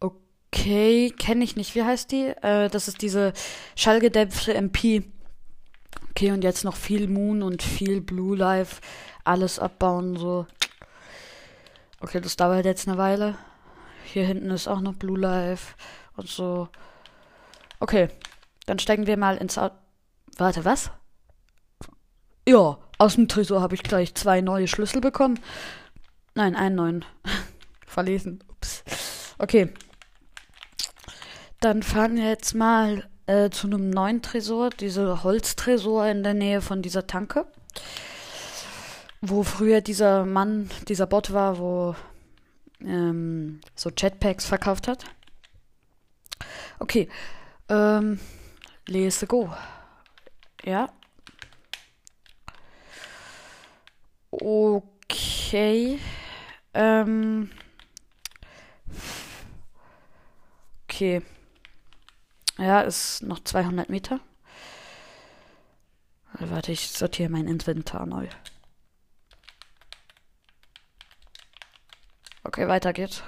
Okay, 0.00 1.10
kenne 1.10 1.44
ich 1.44 1.56
nicht. 1.56 1.74
Wie 1.74 1.84
heißt 1.84 2.10
die? 2.10 2.28
Äh, 2.40 2.70
das 2.70 2.88
ist 2.88 3.02
diese 3.02 3.34
schallgedämpfte 3.74 4.54
MP. 4.54 5.02
Okay, 6.08 6.32
und 6.32 6.42
jetzt 6.42 6.64
noch 6.64 6.76
viel 6.76 7.06
Moon 7.08 7.42
und 7.42 7.62
viel 7.62 8.00
Blue 8.00 8.34
Life. 8.34 8.80
Alles 9.26 9.58
abbauen, 9.58 10.16
so. 10.16 10.46
Okay, 12.00 12.20
das 12.20 12.36
dauert 12.36 12.64
jetzt 12.64 12.86
eine 12.86 12.96
Weile. 12.96 13.36
Hier 14.04 14.24
hinten 14.24 14.50
ist 14.52 14.68
auch 14.68 14.80
noch 14.80 14.94
Blue 14.94 15.18
Life 15.18 15.74
und 16.16 16.28
so. 16.28 16.68
Okay, 17.80 18.08
dann 18.66 18.78
steigen 18.78 19.08
wir 19.08 19.16
mal 19.16 19.36
ins 19.36 19.58
Auto. 19.58 19.74
Warte, 20.36 20.64
was? 20.64 20.92
Ja, 22.46 22.78
aus 22.98 23.16
dem 23.16 23.26
Tresor 23.26 23.62
habe 23.62 23.74
ich 23.74 23.82
gleich 23.82 24.14
zwei 24.14 24.40
neue 24.40 24.68
Schlüssel 24.68 25.00
bekommen. 25.00 25.40
Nein, 26.36 26.54
einen 26.54 26.76
neuen. 26.76 27.04
Verlesen. 27.86 28.44
Ups. 28.48 28.84
Okay. 29.38 29.74
Dann 31.60 31.82
fahren 31.82 32.14
wir 32.14 32.28
jetzt 32.28 32.54
mal 32.54 33.08
äh, 33.26 33.50
zu 33.50 33.66
einem 33.66 33.90
neuen 33.90 34.22
Tresor, 34.22 34.70
diese 34.70 35.24
Holztresor 35.24 36.06
in 36.06 36.22
der 36.22 36.34
Nähe 36.34 36.60
von 36.60 36.80
dieser 36.80 37.08
Tanke. 37.08 37.46
Wo 39.20 39.42
früher 39.42 39.80
dieser 39.80 40.24
Mann, 40.24 40.70
dieser 40.88 41.06
Bot 41.06 41.32
war, 41.32 41.58
wo 41.58 41.96
ähm, 42.80 43.60
so 43.74 43.90
Jetpacks 43.90 44.46
verkauft 44.46 44.88
hat. 44.88 45.04
Okay. 46.78 47.08
Ähm, 47.68 48.20
let's 48.86 49.26
go. 49.26 49.52
Ja. 50.64 50.90
Okay. 54.30 55.98
Ähm. 56.74 57.50
Okay. 60.84 61.22
Ja, 62.58 62.80
ist 62.82 63.22
noch 63.22 63.40
200 63.42 63.88
Meter. 63.90 64.20
Warte, 66.38 66.72
ich 66.72 66.88
sortiere 66.88 67.30
mein 67.30 67.48
Inventar 67.48 68.06
neu. 68.06 68.28
Okay, 72.46 72.68
weiter 72.68 72.92
geht's. 72.92 73.24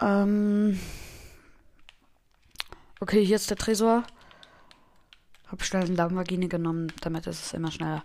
Ähm. 0.00 0.80
Okay, 2.98 3.24
hier 3.24 3.36
ist 3.36 3.48
der 3.50 3.56
Tresor. 3.56 4.02
Hab 5.46 5.62
schnell 5.62 5.84
eine 5.84 5.94
Lamborghini 5.94 6.48
genommen, 6.48 6.92
damit 7.02 7.28
ist 7.28 7.40
es 7.40 7.52
immer 7.52 7.70
schneller. 7.70 8.02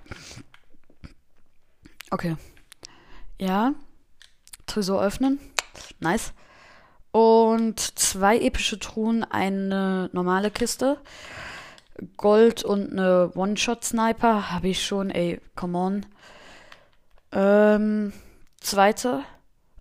Okay. 2.11 2.35
Ja. 3.39 3.73
Tresor 4.67 5.01
öffnen. 5.01 5.39
Nice. 5.99 6.33
Und 7.11 7.79
zwei 7.79 8.37
epische 8.37 8.77
Truhen, 8.77 9.23
eine 9.23 10.11
normale 10.13 10.51
Kiste. 10.51 11.01
Gold 12.17 12.63
und 12.63 12.91
eine 12.91 13.31
One-Shot-Sniper 13.33 14.51
habe 14.51 14.67
ich 14.67 14.85
schon. 14.85 15.09
Ey, 15.09 15.41
come 15.55 15.77
on. 15.79 16.05
Ähm, 17.31 18.13
zweite. 18.59 19.23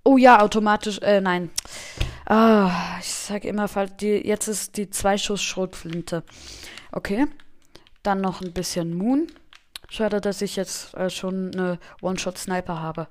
Oh 0.04 0.16
ja, 0.16 0.40
automatisch. 0.40 0.98
Äh, 0.98 1.20
nein. 1.20 1.50
Ah, 2.24 2.98
ich 3.00 3.12
sag 3.12 3.44
immer, 3.44 3.68
die, 3.86 4.26
jetzt 4.26 4.48
ist 4.48 4.76
die 4.76 4.90
Zweischuss-Schrotflinte. 4.90 6.24
Okay. 6.92 7.26
Dann 8.02 8.20
noch 8.20 8.40
ein 8.40 8.52
bisschen 8.52 8.96
Moon. 8.96 9.26
Schade, 9.88 10.20
dass 10.20 10.42
ich 10.42 10.56
jetzt 10.56 10.94
äh, 10.94 11.10
schon 11.10 11.52
eine 11.52 11.78
One-Shot-Sniper 12.02 12.80
habe. 12.80 13.08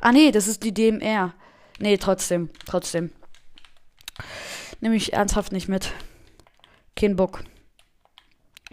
Ah, 0.00 0.12
nee, 0.12 0.30
das 0.30 0.46
ist 0.46 0.62
die 0.62 0.74
DMR. 0.74 1.32
Nee, 1.78 1.96
trotzdem, 1.96 2.50
trotzdem. 2.66 3.10
Nehme 4.80 4.96
ich 4.96 5.12
ernsthaft 5.12 5.52
nicht 5.52 5.68
mit. 5.68 5.92
Kein 6.94 7.16
Bock. 7.16 7.44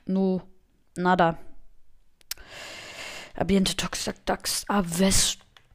No, 0.06 0.42
nada. 0.96 1.38
Ambiente 3.36 3.76
Toxic 3.76 4.26
Dax 4.26 4.66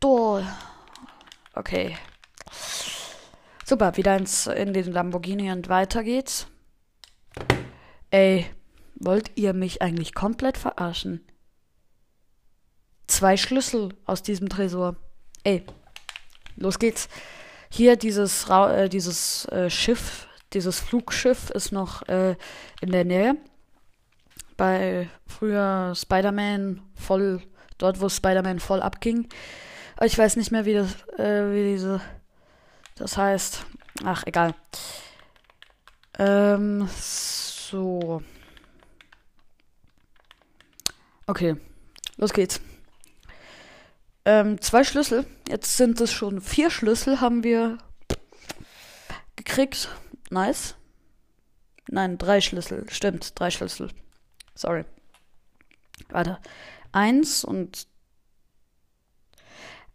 Avestor. 0.00 0.46
Okay. 1.54 1.96
Super, 3.64 3.96
wieder 3.96 4.16
ins, 4.16 4.46
in 4.46 4.72
den 4.72 4.92
Lamborghini 4.92 5.50
und 5.52 5.68
weiter 5.68 6.02
geht's. 6.02 6.46
Ey, 8.10 8.46
wollt 8.96 9.30
ihr 9.36 9.52
mich 9.52 9.82
eigentlich 9.82 10.14
komplett 10.14 10.56
verarschen? 10.56 11.24
Zwei 13.06 13.36
Schlüssel 13.36 13.90
aus 14.06 14.22
diesem 14.22 14.48
Tresor. 14.48 14.96
Ey, 15.44 15.64
los 16.56 16.78
geht's. 16.78 17.08
Hier 17.70 17.96
dieses, 17.96 18.48
äh, 18.48 18.88
dieses 18.88 19.44
äh, 19.46 19.70
Schiff, 19.70 20.26
dieses 20.52 20.80
Flugschiff 20.80 21.50
ist 21.50 21.72
noch 21.72 22.02
äh, 22.08 22.36
in 22.80 22.90
der 22.90 23.04
Nähe. 23.04 23.36
Bei 24.56 25.08
früher 25.26 25.92
Spider-Man 25.94 26.82
voll, 26.94 27.42
dort 27.78 28.00
wo 28.00 28.08
Spider-Man 28.08 28.58
voll 28.58 28.82
abging. 28.82 29.28
Ich 30.02 30.16
weiß 30.16 30.36
nicht 30.36 30.50
mehr, 30.50 30.64
wie 30.64 30.74
das, 30.74 30.94
äh, 31.18 31.52
wie 31.52 31.72
diese, 31.72 32.00
das 32.94 33.18
heißt. 33.18 33.66
Ach, 34.04 34.24
egal. 34.26 34.54
Ähm, 36.18 36.88
so. 36.88 38.22
Okay, 41.26 41.56
los 42.16 42.32
geht's. 42.32 42.60
Ähm, 44.24 44.60
zwei 44.60 44.84
Schlüssel. 44.84 45.26
Jetzt 45.48 45.76
sind 45.76 46.00
es 46.00 46.12
schon 46.12 46.40
vier 46.40 46.70
Schlüssel, 46.70 47.20
haben 47.20 47.44
wir 47.44 47.78
gekriegt. 49.36 49.88
Nice. 50.30 50.76
Nein, 51.88 52.16
drei 52.16 52.40
Schlüssel. 52.40 52.86
Stimmt, 52.90 53.38
drei 53.38 53.50
Schlüssel. 53.50 53.90
Sorry. 54.54 54.84
Warte. 56.08 56.38
Eins 56.92 57.44
und 57.44 57.86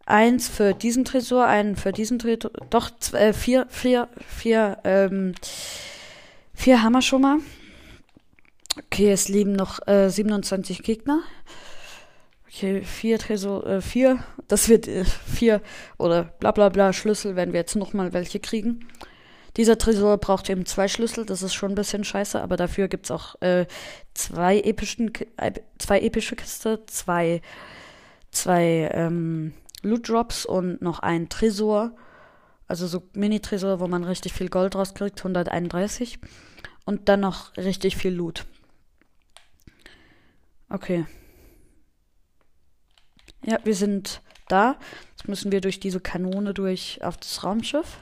eins 0.06 0.48
für 0.48 0.72
diesen 0.72 1.04
Tresor, 1.04 1.46
einen 1.46 1.76
für 1.76 1.92
diesen 1.92 2.18
Tresor. 2.18 2.52
Doch, 2.70 2.90
äh, 3.12 3.32
vier, 3.32 3.66
vier, 3.68 4.08
vier, 4.26 4.78
ähm, 4.84 5.34
vier 6.54 6.82
wir 6.82 7.02
schon 7.02 7.22
mal. 7.22 7.38
Okay, 8.78 9.10
es 9.10 9.28
leben 9.28 9.52
noch 9.52 9.86
äh, 9.86 10.08
27 10.08 10.82
Gegner. 10.82 11.20
Okay, 12.48 12.82
vier 12.82 13.18
Tresor, 13.18 13.66
äh, 13.66 13.80
vier, 13.82 14.22
das 14.48 14.68
wird 14.68 14.88
äh, 14.88 15.04
vier 15.04 15.60
oder 15.98 16.24
bla 16.24 16.52
bla 16.52 16.68
bla 16.70 16.92
Schlüssel, 16.92 17.36
wenn 17.36 17.52
wir 17.52 17.60
jetzt 17.60 17.76
nochmal 17.76 18.12
welche 18.12 18.40
kriegen. 18.40 18.86
Dieser 19.56 19.78
Tresor 19.78 20.18
braucht 20.18 20.50
eben 20.50 20.66
zwei 20.66 20.86
Schlüssel, 20.86 21.24
das 21.24 21.42
ist 21.42 21.54
schon 21.54 21.72
ein 21.72 21.74
bisschen 21.74 22.04
scheiße, 22.04 22.40
aber 22.40 22.56
dafür 22.56 22.88
gibt's 22.88 23.10
auch 23.10 23.40
äh, 23.40 23.66
zwei, 24.14 24.60
epischen, 24.60 25.12
äh, 25.38 25.52
zwei 25.78 26.00
epische 26.00 26.36
Kiste, 26.36 26.84
zwei, 26.86 27.40
zwei 28.30 28.90
ähm, 28.92 29.54
Loot 29.86 30.08
Drops 30.08 30.44
und 30.44 30.82
noch 30.82 31.00
ein 31.00 31.28
Tresor. 31.28 31.96
Also 32.68 32.86
so 32.86 33.02
Mini-Tresor, 33.12 33.80
wo 33.80 33.86
man 33.86 34.04
richtig 34.04 34.32
viel 34.32 34.48
Gold 34.48 34.74
rauskriegt, 34.74 35.18
131. 35.20 36.18
Und 36.84 37.08
dann 37.08 37.20
noch 37.20 37.56
richtig 37.56 37.96
viel 37.96 38.12
Loot. 38.12 38.44
Okay. 40.68 41.06
Ja, 43.44 43.58
wir 43.64 43.74
sind 43.74 44.20
da. 44.48 44.76
Jetzt 45.10 45.28
müssen 45.28 45.52
wir 45.52 45.60
durch 45.60 45.78
diese 45.80 46.00
Kanone 46.00 46.54
durch 46.54 47.02
auf 47.04 47.16
das 47.16 47.44
Raumschiff. 47.44 47.98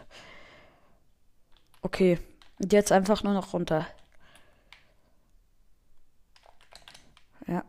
Okay. 1.83 2.19
Und 2.59 2.73
jetzt 2.73 2.93
einfach 2.93 3.23
nur 3.23 3.35
noch 3.35 3.53
runter. 3.53 3.87
Ja. 7.47 7.65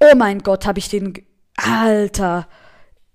Oh 0.00 0.14
mein 0.16 0.40
Gott, 0.42 0.66
habe 0.66 0.78
ich 0.78 0.88
den. 0.88 1.26
Alter. 1.58 2.48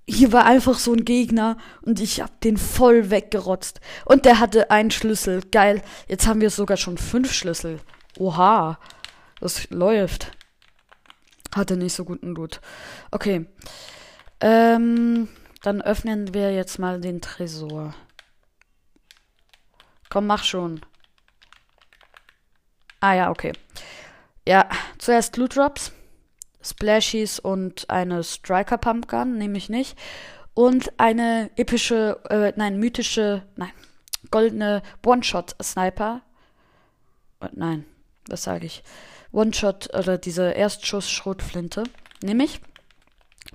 Hier 0.06 0.34
war 0.34 0.46
einfach 0.46 0.78
so 0.78 0.94
ein 0.94 1.06
Gegner 1.06 1.58
und 1.82 2.02
ich 2.02 2.22
hab 2.22 2.42
den 2.42 2.58
voll 2.58 3.10
weggerotzt. 3.10 3.80
Und 4.06 4.26
der 4.26 4.40
hatte 4.40 4.70
einen 4.70 4.92
Schlüssel. 4.92 5.42
Geil. 5.50 5.82
Jetzt 6.08 6.28
haben 6.28 6.42
wir 6.42 6.50
sogar 6.50 6.78
schon 6.78 6.98
fünf 6.98 7.34
Schlüssel. 7.34 7.80
Oha. 8.18 8.78
Das 9.40 9.70
läuft. 9.70 10.32
Hatte 11.56 11.78
nicht 11.78 11.94
so 11.94 12.04
guten 12.04 12.36
Loot. 12.36 12.60
Okay. 13.12 13.46
Ähm, 14.42 15.30
dann 15.62 15.82
öffnen 15.82 16.34
wir 16.34 16.54
jetzt 16.54 16.80
mal 16.80 17.00
den 17.00 17.22
Tresor. 17.22 17.94
Komm, 20.10 20.28
mach 20.28 20.44
schon. 20.44 20.82
Ah 23.00 23.14
ja, 23.14 23.30
okay. 23.30 23.54
Ja, 24.46 24.68
zuerst 24.98 25.38
Loot 25.38 25.56
Drops, 25.56 25.94
Splashies 26.64 27.40
und 27.40 27.90
eine 27.90 28.24
Striker 28.24 28.78
Pumpgun, 28.78 29.38
nehme 29.38 29.58
ich 29.58 29.70
nicht. 29.70 29.98
Und 30.54 30.92
eine 30.98 31.50
epische, 31.56 32.20
äh, 32.30 32.54
nein, 32.56 32.80
mythische, 32.80 33.44
nein, 33.56 33.72
goldene 34.32 34.82
One-Shot-Sniper. 35.06 36.22
Äh, 37.42 37.48
nein, 37.54 37.86
was 38.28 38.44
sage 38.44 38.66
ich? 38.66 38.84
One-Shot 39.32 39.94
oder 39.96 40.18
diese 40.18 40.52
Erstschuss-Schrotflinte. 40.52 41.84
Nehme 42.22 42.46
ich. 42.46 42.62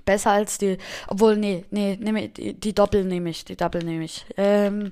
Besser 0.05 0.31
als 0.31 0.57
die. 0.57 0.77
Obwohl, 1.07 1.37
nee, 1.37 1.65
nee, 1.71 1.97
nehme 1.99 2.29
die, 2.29 2.53
die 2.53 2.73
Doppel 2.73 3.05
nehme 3.05 3.29
ich. 3.29 3.45
Die 3.45 3.55
Double 3.55 3.83
nehme 3.83 4.03
ich. 4.03 4.25
Ähm, 4.37 4.91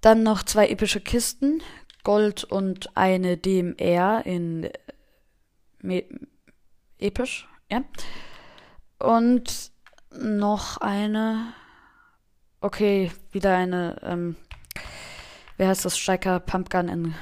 dann 0.00 0.22
noch 0.22 0.42
zwei 0.42 0.68
epische 0.68 1.00
Kisten. 1.00 1.62
Gold 2.02 2.44
und 2.44 2.96
eine 2.96 3.36
DMR 3.36 4.24
in 4.24 4.70
Me 5.80 6.04
episch, 6.98 7.48
ja. 7.70 7.82
Und 8.98 9.72
noch 10.10 10.78
eine. 10.78 11.52
Okay, 12.60 13.12
wieder 13.32 13.56
eine. 13.56 14.00
Ähm, 14.02 14.36
wer 15.56 15.68
heißt 15.68 15.84
das? 15.84 15.98
Striker 15.98 16.40
Pumpgun 16.40 16.88
in. 16.88 17.14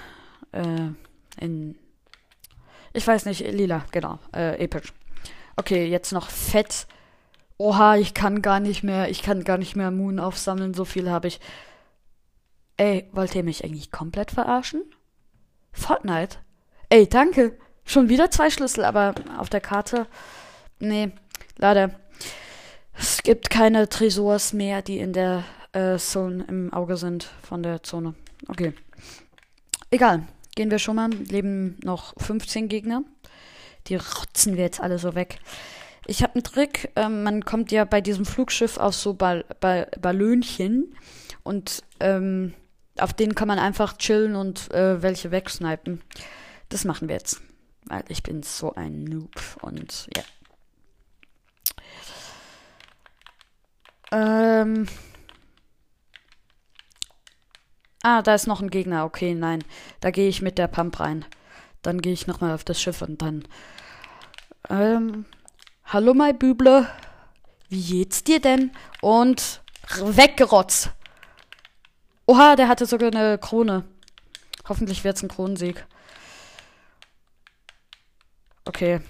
Äh, 0.52 0.90
in 1.40 1.78
ich 2.92 3.06
weiß 3.06 3.26
nicht, 3.26 3.40
lila, 3.40 3.84
genau. 3.90 4.20
Äh, 4.32 4.62
episch. 4.62 4.92
Okay, 5.56 5.86
jetzt 5.86 6.12
noch 6.12 6.30
fett. 6.30 6.86
Oha, 7.58 7.96
ich 7.96 8.14
kann 8.14 8.40
gar 8.40 8.60
nicht 8.60 8.84
mehr, 8.84 9.10
ich 9.10 9.22
kann 9.22 9.44
gar 9.44 9.58
nicht 9.58 9.74
mehr 9.74 9.90
Moon 9.90 10.20
aufsammeln, 10.20 10.74
so 10.74 10.84
viel 10.84 11.10
habe 11.10 11.28
ich. 11.28 11.40
Ey, 12.76 13.08
wollt 13.12 13.34
ihr 13.34 13.42
mich 13.44 13.64
eigentlich 13.64 13.90
komplett 13.90 14.30
verarschen? 14.30 14.82
Fortnite? 15.72 16.38
Ey, 16.88 17.08
danke. 17.08 17.58
Schon 17.84 18.08
wieder 18.08 18.30
zwei 18.30 18.50
Schlüssel, 18.50 18.84
aber 18.84 19.14
auf 19.38 19.50
der 19.50 19.60
Karte. 19.60 20.06
Nee, 20.78 21.12
leider. 21.58 21.90
Es 22.96 23.22
gibt 23.22 23.50
keine 23.50 23.88
Tresors 23.88 24.52
mehr, 24.52 24.82
die 24.82 24.98
in 24.98 25.12
der 25.12 25.44
äh, 25.72 25.98
Zone 25.98 26.44
im 26.48 26.72
Auge 26.72 26.96
sind 26.96 27.24
von 27.42 27.62
der 27.62 27.82
Zone. 27.82 28.14
Okay. 28.48 28.72
Egal. 29.90 30.26
Gehen 30.54 30.70
wir 30.70 30.78
schon 30.78 30.96
mal. 30.96 31.10
Leben 31.10 31.78
noch 31.82 32.14
15 32.18 32.68
Gegner. 32.68 33.02
Die 33.88 33.96
rotzen 33.96 34.56
wir 34.56 34.64
jetzt 34.64 34.80
alle 34.80 34.98
so 34.98 35.14
weg. 35.14 35.38
Ich 36.06 36.22
habe 36.22 36.34
einen 36.34 36.44
Trick. 36.44 36.90
Ähm, 36.96 37.22
man 37.22 37.44
kommt 37.44 37.72
ja 37.72 37.84
bei 37.84 38.00
diesem 38.00 38.24
Flugschiff 38.24 38.78
auf 38.78 38.94
so 38.94 39.14
Ball 39.14 39.44
Ball 39.60 39.88
Ballönchen. 40.00 40.94
Und 41.42 41.82
ähm, 42.00 42.54
auf 42.98 43.12
denen 43.12 43.34
kann 43.34 43.48
man 43.48 43.58
einfach 43.58 43.96
chillen 43.98 44.36
und 44.36 44.72
äh, 44.72 45.02
welche 45.02 45.30
wegsnipen. 45.30 46.00
Das 46.68 46.84
machen 46.84 47.08
wir 47.08 47.16
jetzt. 47.16 47.42
Weil 47.86 48.04
ich 48.08 48.22
bin 48.22 48.42
so 48.42 48.74
ein 48.74 49.04
Noob. 49.04 49.40
Und 49.62 50.08
ja. 50.16 50.22
Ähm. 54.12 54.88
Ah, 58.02 58.22
da 58.22 58.34
ist 58.34 58.46
noch 58.46 58.60
ein 58.60 58.70
Gegner. 58.70 59.04
Okay, 59.04 59.34
nein. 59.34 59.64
Da 60.00 60.10
gehe 60.10 60.28
ich 60.28 60.42
mit 60.42 60.58
der 60.58 60.68
Pump 60.68 61.00
rein. 61.00 61.24
Dann 61.82 62.00
gehe 62.00 62.12
ich 62.12 62.26
nochmal 62.26 62.54
auf 62.54 62.64
das 62.64 62.80
Schiff 62.80 63.02
und 63.02 63.20
dann. 63.22 63.46
Ähm. 64.68 65.24
Hallo, 65.86 66.14
mein 66.14 66.38
Büble. 66.38 66.88
Wie 67.68 67.82
geht's 67.82 68.24
dir 68.24 68.40
denn? 68.40 68.70
Und 69.02 69.62
weggerotzt. 70.00 70.90
Oha, 72.26 72.56
der 72.56 72.68
hatte 72.68 72.86
sogar 72.86 73.12
eine 73.12 73.38
Krone. 73.38 73.84
Hoffentlich 74.66 75.04
wird's 75.04 75.22
ein 75.22 75.28
Kronensieg. 75.28 75.86
Okay. 78.64 79.00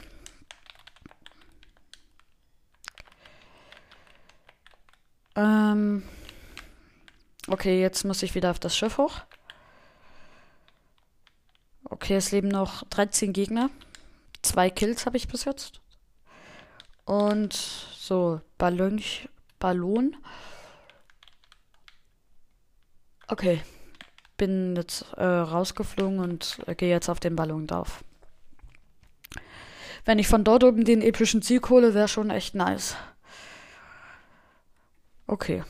Ähm. 5.37 6.03
Okay, 7.47 7.81
jetzt 7.81 8.05
muss 8.05 8.23
ich 8.23 8.35
wieder 8.35 8.51
auf 8.51 8.59
das 8.59 8.77
Schiff 8.77 8.99
hoch. 8.99 9.21
Okay, 11.85 12.17
es 12.17 12.33
leben 12.33 12.49
noch 12.49 12.85
13 12.89 13.33
Gegner. 13.33 13.71
Zwei 14.43 14.71
Kills 14.71 15.07
habe 15.07 15.17
ich 15.17 15.29
bis 15.29 15.45
jetzt. 15.45 15.81
Und 17.05 17.53
so, 17.53 18.41
Ballon. 18.59 19.03
Ballon. 19.59 20.17
Okay. 23.29 23.63
Bin 24.37 24.75
jetzt 24.77 25.03
äh, 25.17 25.25
rausgeflogen 25.25 26.19
und 26.19 26.59
äh, 26.67 26.75
gehe 26.75 26.91
jetzt 26.91 27.09
auf 27.09 27.21
den 27.21 27.37
Ballon 27.37 27.67
drauf. 27.67 28.03
Wenn 30.05 30.19
ich 30.19 30.29
von 30.29 30.45
dort 30.45 30.65
oben 30.65 30.85
den 30.85 31.01
epischen 31.01 31.43
Sieg 31.43 31.71
hole, 31.71 31.95
wäre 31.95 32.09
schon 32.09 32.31
echt 32.31 32.55
nice. 32.55 32.97
Okay. 35.27 35.65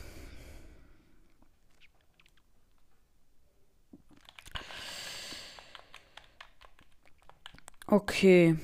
Okay. 7.87 8.57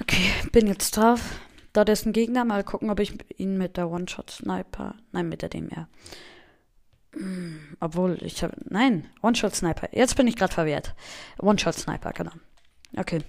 Okay, 0.00 0.30
bin 0.52 0.66
jetzt 0.66 0.96
drauf. 0.96 1.40
Ist 1.86 2.06
ein 2.06 2.12
Gegner. 2.12 2.44
Mal 2.44 2.64
gucken, 2.64 2.90
ob 2.90 2.98
ich 2.98 3.14
ihn 3.38 3.56
mit 3.56 3.76
der 3.76 3.88
One-Shot-Sniper. 3.88 4.96
Nein, 5.12 5.28
mit 5.28 5.42
der 5.42 5.48
DMR. 5.48 5.88
Obwohl, 7.80 8.18
ich 8.22 8.42
habe. 8.42 8.54
Nein, 8.68 9.08
One-Shot-Sniper. 9.22 9.88
Jetzt 9.92 10.16
bin 10.16 10.26
ich 10.26 10.36
gerade 10.36 10.52
verwehrt. 10.52 10.94
One-Shot-Sniper, 11.38 12.12
genau. 12.12 12.32
Okay. 12.96 13.22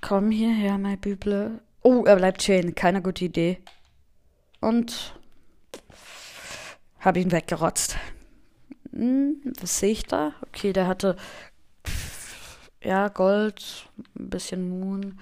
Komm 0.00 0.30
hierher, 0.30 0.78
mein 0.78 0.98
Büble. 0.98 1.60
Oh, 1.82 2.04
er 2.04 2.16
bleibt 2.16 2.42
stehen. 2.42 2.74
Keine 2.74 3.02
gute 3.02 3.24
Idee. 3.24 3.62
Und. 4.60 5.14
Habe 7.00 7.20
ihn 7.20 7.30
weggerotzt. 7.30 7.96
Hm, 8.90 9.40
was 9.60 9.78
sehe 9.78 9.92
ich 9.92 10.04
da? 10.04 10.34
Okay, 10.48 10.72
der 10.72 10.88
hatte 10.88 11.16
ja 12.82 13.08
Gold, 13.08 13.88
ein 14.18 14.30
bisschen 14.30 14.68
Moon 14.68 15.20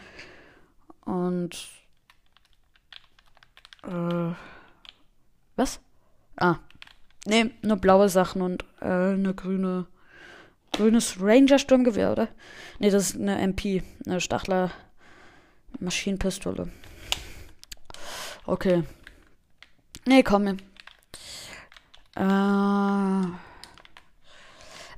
und 1.05 1.69
äh, 3.85 4.33
was? 5.57 5.81
Ah, 6.37 6.57
nee, 7.27 7.51
nur 7.63 7.77
blaue 7.77 8.09
Sachen 8.09 8.43
und 8.43 8.65
äh, 8.81 8.87
eine 8.87 9.35
grüne 9.35 9.87
grünes 10.73 11.17
Ranger 11.21 11.59
Sturmgewehr, 11.59 12.13
oder? 12.13 12.29
Nee, 12.79 12.91
das 12.91 13.11
ist 13.11 13.17
eine 13.17 13.39
MP, 13.39 13.83
eine 14.05 14.21
Stachler 14.21 14.71
Maschinenpistole. 15.81 16.69
Okay. 18.45 18.85
Nee, 20.07 20.23
komm. 20.23 20.59
Äh 22.17 23.37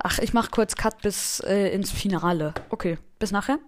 Ach, 0.00 0.18
ich 0.20 0.32
mach 0.32 0.50
kurz 0.50 0.76
Cut 0.76 1.02
bis 1.02 1.40
äh, 1.40 1.68
ins 1.70 1.90
Finale. 1.90 2.54
Okay, 2.70 2.98
bis 3.18 3.32
nachher. 3.32 3.58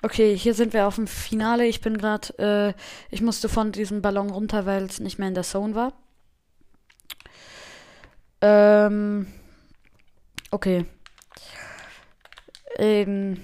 Okay, 0.00 0.36
hier 0.36 0.54
sind 0.54 0.72
wir 0.74 0.86
auf 0.86 0.94
dem 0.94 1.08
Finale. 1.08 1.66
Ich 1.66 1.80
bin 1.80 1.98
gerade, 1.98 2.38
äh, 2.38 2.80
ich 3.10 3.20
musste 3.20 3.48
von 3.48 3.72
diesem 3.72 4.00
Ballon 4.00 4.30
runter, 4.30 4.64
weil 4.64 4.84
es 4.84 5.00
nicht 5.00 5.18
mehr 5.18 5.28
in 5.28 5.34
der 5.34 5.42
Zone 5.42 5.74
war. 5.74 5.92
Ähm, 8.40 9.26
okay. 10.52 10.84
Ähm, 12.76 13.40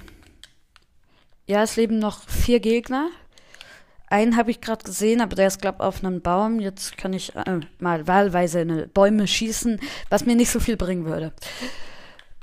ja, 1.47 1.65
es 1.65 1.75
leben 1.75 1.99
noch 1.99 2.29
vier 2.29 2.61
Gegner. 2.61 3.11
Einen 4.07 4.37
habe 4.37 4.53
ich 4.53 4.61
gerade 4.61 4.85
gesehen, 4.85 5.21
aber 5.21 5.35
der 5.35 5.49
ist, 5.49 5.61
glaube 5.61 5.79
ich, 5.81 5.85
auf 5.85 6.05
einem 6.05 6.21
Baum. 6.21 6.61
Jetzt 6.61 6.97
kann 6.97 7.13
ich 7.13 7.35
äh, 7.35 7.61
mal 7.81 8.07
wahlweise 8.07 8.61
in 8.61 8.89
Bäume 8.95 9.27
schießen, 9.27 9.81
was 10.09 10.25
mir 10.25 10.37
nicht 10.37 10.51
so 10.51 10.61
viel 10.61 10.77
bringen 10.77 11.05
würde. 11.05 11.33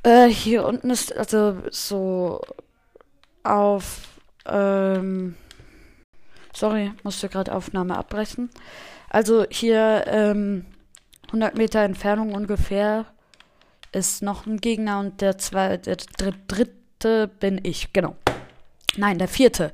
Äh, 0.04 0.28
hier 0.28 0.66
unten 0.66 0.90
ist 0.90 1.16
also 1.16 1.62
so 1.70 2.42
auf. 3.44 4.08
Ähm, 4.46 5.36
sorry, 6.54 6.92
musste 7.04 7.30
gerade 7.30 7.54
Aufnahme 7.54 7.98
abbrechen. 7.98 8.50
Also 9.10 9.46
hier 9.50 10.06
ähm, 10.08 10.66
100 11.28 11.58
Meter 11.58 11.82
Entfernung 11.82 12.34
ungefähr 12.34 13.06
ist 13.92 14.22
noch 14.22 14.46
ein 14.46 14.58
Gegner 14.58 15.00
und 15.00 15.22
der 15.22 15.38
zweite, 15.38 15.98
der 16.20 16.34
dritte 16.48 17.28
bin 17.28 17.60
ich, 17.64 17.94
genau. 17.94 18.16
Nein, 18.98 19.18
der 19.18 19.28
vierte. 19.28 19.74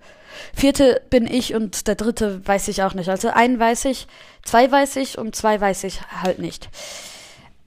Vierte 0.53 1.01
bin 1.09 1.25
ich 1.25 1.55
und 1.55 1.87
der 1.87 1.95
dritte 1.95 2.45
weiß 2.47 2.67
ich 2.67 2.83
auch 2.83 2.93
nicht. 2.93 3.09
Also 3.09 3.29
einen 3.29 3.59
weiß 3.59 3.85
ich, 3.85 4.07
zwei 4.43 4.71
weiß 4.71 4.97
ich 4.97 5.17
und 5.17 5.35
zwei 5.35 5.59
weiß 5.59 5.83
ich 5.85 6.01
halt 6.21 6.39
nicht. 6.39 6.69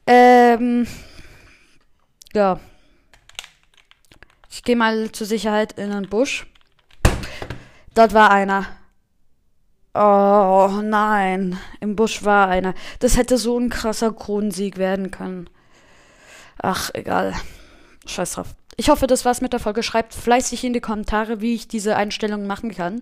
Ähm, 0.06 0.86
ja. 2.32 2.60
Ich 4.60 4.64
gehe 4.64 4.76
mal 4.76 5.10
zur 5.10 5.26
Sicherheit 5.26 5.72
in 5.78 5.90
den 5.90 6.10
Busch. 6.10 6.46
Dort 7.94 8.12
war 8.12 8.30
einer. 8.30 8.66
Oh 9.94 10.82
nein, 10.82 11.58
im 11.80 11.96
Busch 11.96 12.24
war 12.24 12.48
einer. 12.48 12.74
Das 12.98 13.16
hätte 13.16 13.38
so 13.38 13.58
ein 13.58 13.70
krasser 13.70 14.12
Kronensieg 14.12 14.76
werden 14.76 15.10
können. 15.10 15.48
Ach, 16.58 16.90
egal. 16.92 17.32
Scheiß 18.04 18.34
drauf. 18.34 18.48
Ich 18.76 18.90
hoffe, 18.90 19.06
das 19.06 19.24
war's 19.24 19.40
mit 19.40 19.54
der 19.54 19.60
Folge. 19.60 19.82
Schreibt 19.82 20.12
fleißig 20.12 20.62
in 20.62 20.74
die 20.74 20.82
Kommentare, 20.82 21.40
wie 21.40 21.54
ich 21.54 21.66
diese 21.66 21.96
Einstellungen 21.96 22.46
machen 22.46 22.70
kann. 22.70 23.00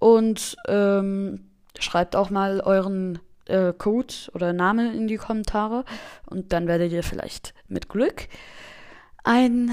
Und 0.00 0.56
ähm, 0.66 1.52
schreibt 1.78 2.16
auch 2.16 2.30
mal 2.30 2.60
euren 2.60 3.20
äh, 3.46 3.72
Code 3.72 4.12
oder 4.32 4.52
Namen 4.52 4.92
in 4.92 5.06
die 5.06 5.18
Kommentare. 5.18 5.84
Und 6.26 6.52
dann 6.52 6.66
werdet 6.66 6.90
ihr 6.90 7.04
vielleicht 7.04 7.54
mit 7.68 7.88
Glück 7.88 8.26
ein, 9.22 9.70